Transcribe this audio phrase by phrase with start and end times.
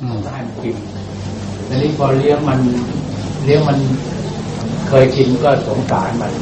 [0.00, 0.76] อืมให้มันกิน
[1.68, 2.60] ทีนี้พอเลี้ยงมัน
[3.44, 3.78] เลี้ยงมัน
[4.88, 6.32] เคยกินก็สงสารมัน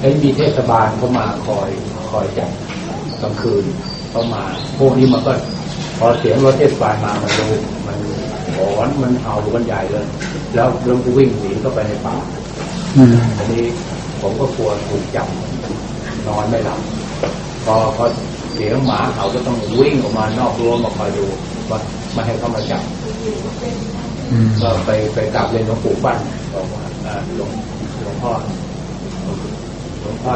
[0.00, 1.68] ไอ้ยมีเทศบาลเข้ามาคอย
[2.10, 2.50] คอยจับ
[3.22, 3.64] กลางคืน
[4.10, 4.42] เข้ามา
[4.78, 5.32] พวกนี้มันก็
[5.98, 7.50] พอเสียงรถเทศบาลมามันรู้
[7.86, 7.98] มัน
[8.56, 10.06] หอนมันเห่ากันใหญ่เลย
[10.54, 12.14] แล้วเริ่มวิ่งหนีเข้าไปในป่า
[12.96, 13.64] อืมอันนี้
[14.20, 15.28] ผมก็กลัวถูกจับ
[16.26, 16.80] นอนไม่หลับ
[17.64, 18.04] พอพอ
[18.39, 21.26] เสียงหมาเขาก็ต้องวิ่งออกมานอกรั้วมาคอยดู
[21.70, 21.78] ว่า
[22.12, 22.82] ไม่ให้เข้ามาจับ
[24.30, 26.18] อืมก็ไปไปกราบเรียนหลวงปู่ปั้น
[26.54, 27.50] บอกว่าอ่าหลวง
[28.02, 28.32] หลวงพ่อ
[30.00, 30.32] หลวงพ่อ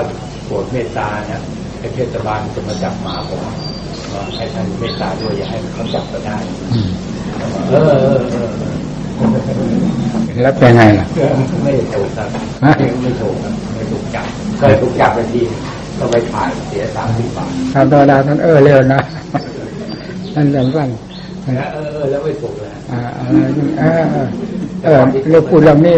[0.46, 1.40] โปรดเมตตาเนี่ย
[1.78, 3.52] ไอ้เทศบาลจะมาจับหมาผมว่า
[4.36, 6.36] ให้ท่านเมตตาด้วยอย่าให้เขาจับก็ได้
[6.72, 6.88] อืม
[7.68, 8.48] เออเออเออ
[10.42, 11.32] แล้วเป็นไงล่ะเออ
[11.64, 12.28] ไม่ถูกครับ
[12.64, 12.72] ฮะ
[13.02, 14.26] ไม่ถูกครับไม่ถูกจับ
[14.58, 15.42] เคยถูกจับไปที
[15.98, 19.00] ก็ไปถ่ายเสียสามสิบบาททำธรรมดาท่านเออเร็วนะ
[20.34, 20.88] ท่านเร็วสั้น
[21.56, 24.28] แล้วเออเออแล้วไม่ถูกเลยอ่าอะไรนี่เออเออ
[24.84, 25.94] เออเรื่องพูดเรื่องนี้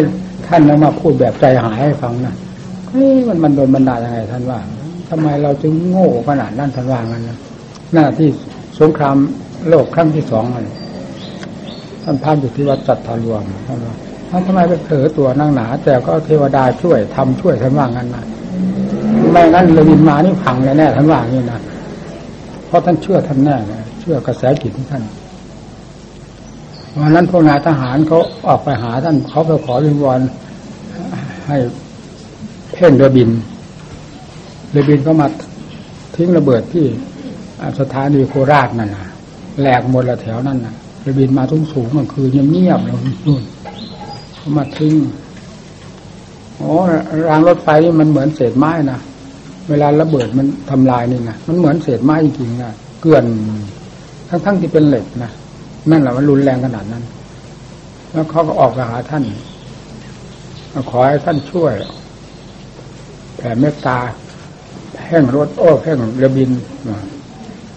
[0.47, 2.33] ท่านเอามาพูดแบบใจหายให้ฟังนะ
[2.89, 4.59] เฮ้ยมันมันโดนบันดาลยังไงท่านว่า
[5.09, 7.37] ทำไมเราจึงโง่ขนาดนั้นท่านว่างั้นนะ
[7.93, 8.29] หน้าที่
[8.79, 9.17] สงคราม
[9.67, 10.67] โลกครั้งที่สองนั่น
[12.03, 13.95] ท่านพานอยู่ที่วัดจัดทารวมท่านว่า
[14.29, 18.23] ท่านทำไมไปเผลอตัวนั่งหนา แต่ก็เทวดาช่วยทำช่วยท่านว่างั้นนะ
[19.37, 21.59] ไม่งั้นเลยวินมานี่พังแน่ๆท่านว่างี้นะ
[22.67, 25.03] เพราะท่านเชื่อท่านแน่นะเชื่อกระแสจิตของท่าน
[26.99, 30.19] วันนั้นพวกนายทหารเขาออกไปหาท่านเขาไปขอวิงวอน
[31.47, 31.57] ให้
[32.73, 33.29] เพ่งเรือบิน
[34.71, 35.27] เรือบินก็มา
[36.15, 36.85] ทิ้งระเบิดที่
[37.79, 39.07] สถานีโคราชนั่นนะ
[39.59, 42.93] แหลกหมดละแถวนั่นนะเรือบินมาทุ่งสูงกลางคืนเงียบๆเลย
[43.25, 43.43] นู่น
[44.35, 44.95] เขามาทิ้ง
[46.57, 46.71] โอ้
[47.29, 48.99] รางรถไฟนี่มันเหมือนเศษไม้นะ
[49.69, 53.23] เวลาระเบิดมันทำลายนี่นะมันเหมือนเศษไม้จริงๆนะเกลื่อน
[54.29, 55.31] ทั้งๆที่เป็นเหล็กนะ
[55.89, 57.03] นั่นแหละมันรุนแรงขนาดนั้น
[58.11, 59.23] แล้วเขาก็ออกไปหาท่าน
[60.89, 61.73] ขอให้ท่านช่วย
[63.37, 63.97] แผ่เมตตา
[65.07, 66.51] แห่งรถโอ้แห่งเรือบิน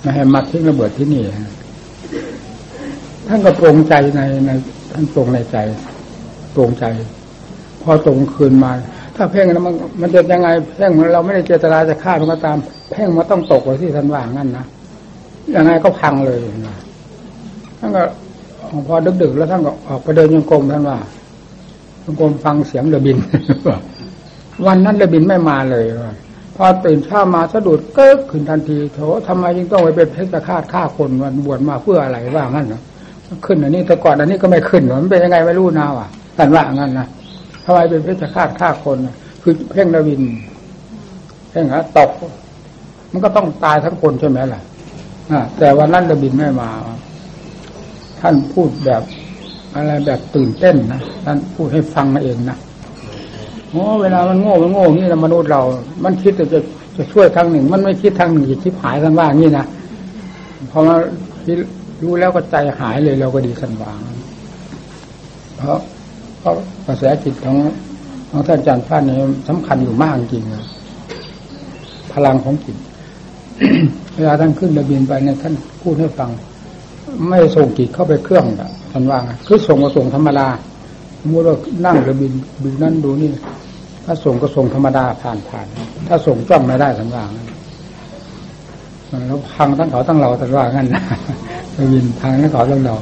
[0.00, 1.22] ไม่ให้มาทิ้งระเบิดที่นี่
[3.28, 4.50] ท่านก็ปรงใจในใน
[4.92, 5.56] ท่านปรงในใจ
[6.54, 6.84] ปรงใจ
[7.82, 8.72] พอตรงคืนมา
[9.22, 12.56] ถ้าเพ่งแล้วมันมันจะยังไงเพ่งเราไม่ได้เจตนาจะฆ่ามันก็ตาม
[12.90, 14.66] เพ่งมันต้องตกไว้ที่ท่านว่างั้นนะ
[15.54, 16.76] ยังไงก็พังเลยนะ
[17.78, 18.02] ท่านก็
[18.86, 20.98] พอดึกๆแล้วท่านก็ออกไปเดินยังกรมท่านว่า
[22.04, 23.16] ยังกรมฟังเสียงเรือบิน
[24.66, 25.84] วันนั้นเรือบินไม่มาเลย
[26.56, 28.98] พอตื่นเช้ามาสะดุดเกิดขึ้นทันทีโถ
[29.28, 32.82] ทำไมยังต้องไปเป็นเพชฌฆาตฆ่าคนวันบวชมาเพื่ออะไรว่างั้นเนาะ
[33.46, 37.06] ขึ้นอันนี้แต่ก่อนอันนี้ก็ไม่ขึ้นมันเป็นยังไงไม่รู้นะว่ะท่านว่างั้นนะ
[37.64, 38.98] ทำไมเป็นเพชฌฆาตฆ่าคน
[39.42, 40.20] คือเพ่งเรือบิน
[41.50, 42.10] เพ่งฮะตก
[43.12, 44.60] มันก็ต้องตายทั้งคนใช่ไหมล่ะ
[45.58, 46.70] แต่วันนั้นเรือบินไม่มา
[48.20, 49.02] ท่านพูดแบบ
[49.74, 52.56] อะไรแบบตื่นเต้นนะท่านพูดให้ฟังมาเองนะ
[53.70, 55.62] โอ้เวลามันโง่มันโง่นี่นะมนุษย์เรา
[56.04, 56.46] มันคิดจะ
[56.96, 59.66] จะช่วยทางหนึ่ง มันไม่คิดทางหนึ่งจะคิดหายกันว่างี้นะ
[60.70, 60.96] พอมา
[61.46, 61.58] คิด
[62.02, 64.00] รู้แล้วก็ใจหายเลยเราก็ดีสันวาง
[65.56, 65.78] เพราะ
[66.40, 66.54] เพราะ
[66.86, 67.56] กระแสจิตของ
[68.30, 69.16] ของท่านอาจารย์พานนี้
[69.48, 70.64] สำคัญอยู่มากจริงนะ
[72.12, 72.76] พลังของจิต
[74.14, 76.30] เวลาท่านขึ้นระเบียนไปเนี่ยท่านพูดให้ฟัง
[77.28, 78.44] ไม่ส่งจิตเข้าไปเครื่อง
[78.92, 80.46] ท่านว่างคือส่งก็ส่งธรรมดา
[81.20, 81.56] สมมติว่า
[81.86, 83.30] นั่งรือบินดูนั่นดูนี่
[84.04, 85.66] ถ้าส่งก็ส่งธรรมดาผ่านผ่าน
[86.08, 87.28] ถ้าส่งจ้องไม่ได้ท่านว่าง
[89.28, 91.02] แล้วพังทั้งเขาทั้งเราท่านว่างั้นนะ
[91.72, 92.94] ไปบินพังทั้งเขาทั้งเรา